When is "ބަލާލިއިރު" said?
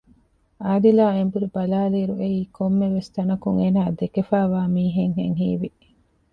1.55-2.15